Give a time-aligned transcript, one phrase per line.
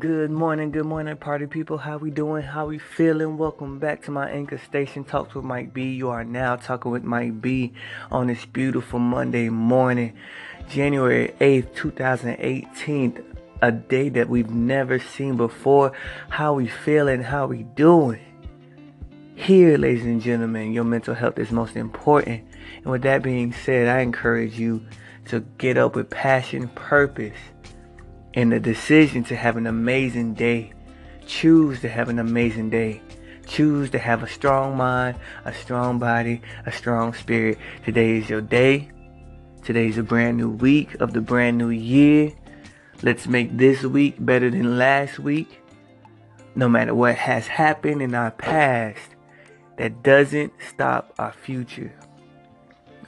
[0.00, 1.76] Good morning, good morning, party people.
[1.76, 2.42] How we doing?
[2.42, 3.36] How we feeling?
[3.36, 5.92] Welcome back to my anchor station, Talks with Mike B.
[5.92, 7.74] You are now talking with Mike B
[8.10, 10.14] on this beautiful Monday morning,
[10.70, 13.22] January 8th, 2018.
[13.60, 15.92] A day that we've never seen before.
[16.30, 17.20] How we feeling?
[17.20, 18.20] How we doing?
[19.34, 22.42] Here, ladies and gentlemen, your mental health is most important.
[22.76, 24.82] And with that being said, I encourage you
[25.26, 27.36] to get up with passion, purpose
[28.34, 30.72] and the decision to have an amazing day.
[31.26, 33.02] Choose to have an amazing day.
[33.46, 37.58] Choose to have a strong mind, a strong body, a strong spirit.
[37.84, 38.90] Today is your day.
[39.64, 42.32] Today is a brand new week of the brand new year.
[43.02, 45.60] Let's make this week better than last week.
[46.54, 49.16] No matter what has happened in our past,
[49.76, 51.92] that doesn't stop our future.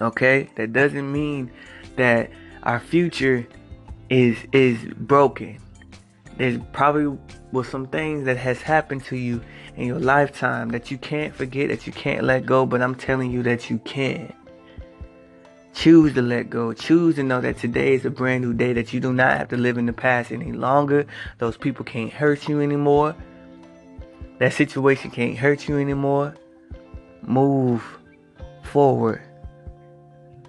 [0.00, 0.50] Okay?
[0.56, 1.50] That doesn't mean
[1.96, 2.30] that
[2.62, 3.46] our future
[4.12, 5.58] is is broken.
[6.36, 7.18] There's probably
[7.50, 9.42] was some things that has happened to you
[9.76, 13.30] in your lifetime that you can't forget, that you can't let go, but I'm telling
[13.30, 14.32] you that you can.
[15.74, 16.74] Choose to let go.
[16.74, 19.48] Choose to know that today is a brand new day, that you do not have
[19.48, 21.06] to live in the past any longer.
[21.38, 23.16] Those people can't hurt you anymore.
[24.38, 26.34] That situation can't hurt you anymore.
[27.22, 27.82] Move
[28.62, 29.22] forward.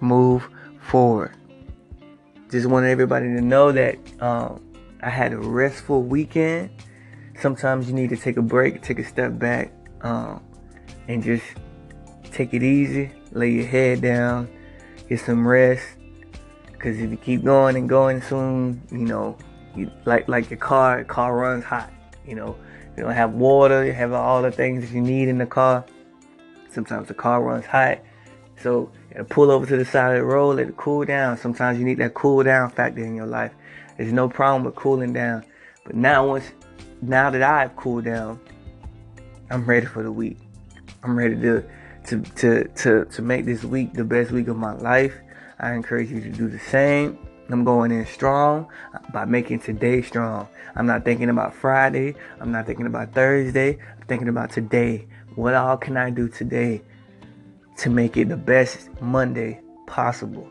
[0.02, 0.46] Move
[0.80, 1.34] forward
[2.54, 4.62] just wanted everybody to know that um,
[5.02, 6.70] I had a restful weekend.
[7.40, 10.40] Sometimes you need to take a break, take a step back, um,
[11.08, 11.42] and just
[12.30, 13.10] take it easy.
[13.32, 14.48] Lay your head down,
[15.08, 15.84] get some rest.
[16.78, 19.36] Cause if you keep going and going, soon you know,
[19.74, 21.92] you, like like your car, car runs hot.
[22.24, 22.56] You know,
[22.96, 25.84] you don't have water, you have all the things that you need in the car.
[26.70, 27.98] Sometimes the car runs hot,
[28.62, 28.90] so
[29.28, 31.36] pull over to the side of the road, let it cool down.
[31.36, 33.52] Sometimes you need that cool down factor in your life.
[33.96, 35.44] There's no problem with cooling down.
[35.84, 36.50] But now once
[37.02, 38.40] now that I've cooled down,
[39.50, 40.38] I'm ready for the week.
[41.02, 41.64] I'm ready to
[42.06, 45.14] to to to, to make this week the best week of my life.
[45.58, 47.18] I encourage you to do the same.
[47.50, 48.68] I'm going in strong
[49.12, 50.48] by making today strong.
[50.74, 52.14] I'm not thinking about Friday.
[52.40, 53.78] I'm not thinking about Thursday.
[53.78, 55.06] I'm thinking about today.
[55.34, 56.82] What all can I do today
[57.78, 60.48] to make it the best Monday possible.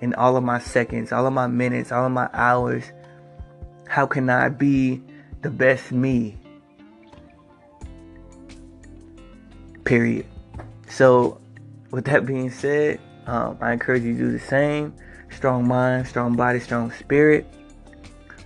[0.00, 2.84] In all of my seconds, all of my minutes, all of my hours,
[3.88, 5.02] how can I be
[5.42, 6.36] the best me?
[9.84, 10.26] Period.
[10.88, 11.40] So,
[11.90, 14.94] with that being said, um, I encourage you to do the same.
[15.30, 17.46] Strong mind, strong body, strong spirit.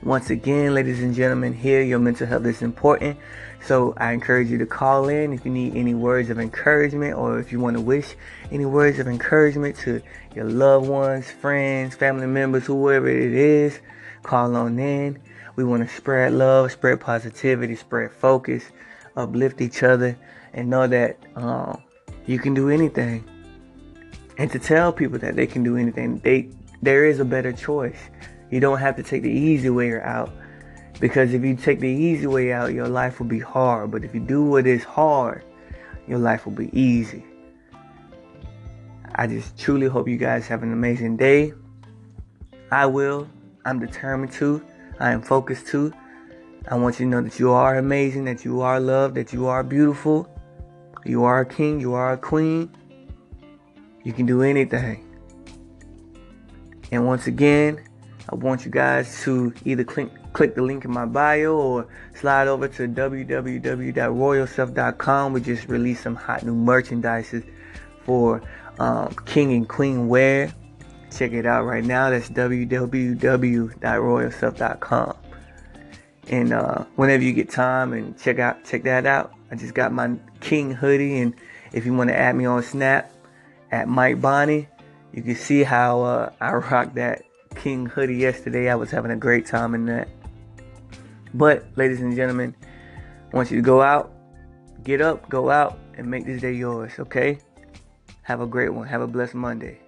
[0.04, 3.18] Once again, ladies and gentlemen, here your mental health is important.
[3.64, 7.40] So I encourage you to call in if you need any words of encouragement or
[7.40, 8.14] if you want to wish
[8.52, 10.00] any words of encouragement to
[10.36, 13.80] your loved ones, friends, family members, whoever it is.
[14.22, 15.18] Call on in.
[15.56, 18.62] We want to spread love, spread positivity, spread focus,
[19.16, 20.16] uplift each other,
[20.52, 21.82] and know that um,
[22.24, 23.24] you can do anything.
[24.38, 26.50] And to tell people that they can do anything, they
[26.82, 27.98] there is a better choice.
[28.50, 30.32] You don't have to take the easy way out
[31.00, 33.90] because if you take the easy way out, your life will be hard.
[33.90, 35.44] But if you do what is hard,
[36.06, 37.24] your life will be easy.
[39.14, 41.52] I just truly hope you guys have an amazing day.
[42.70, 43.28] I will.
[43.64, 44.64] I'm determined to.
[45.00, 45.92] I am focused to.
[46.68, 49.46] I want you to know that you are amazing, that you are loved, that you
[49.46, 50.28] are beautiful.
[51.04, 52.70] You are a king, you are a queen.
[54.04, 55.04] You can do anything.
[56.90, 57.87] And once again,
[58.30, 62.46] I want you guys to either click, click the link in my bio or slide
[62.46, 65.32] over to www.royalself.com.
[65.32, 67.48] We just released some hot new merchandises
[68.04, 68.42] for
[68.78, 70.52] um, King and Queen wear.
[71.10, 72.10] Check it out right now.
[72.10, 75.16] That's www.royalself.com.
[76.30, 79.32] And uh, whenever you get time and check out check that out.
[79.50, 81.32] I just got my King hoodie, and
[81.72, 83.10] if you want to add me on Snap
[83.70, 84.68] at Mike Bonnie,
[85.12, 87.22] you can see how uh, I rock that
[87.58, 88.70] King hoodie yesterday.
[88.70, 90.08] I was having a great time in that.
[91.34, 92.54] But, ladies and gentlemen,
[93.32, 94.12] I want you to go out,
[94.84, 97.38] get up, go out, and make this day yours, okay?
[98.22, 98.86] Have a great one.
[98.86, 99.80] Have a blessed Monday.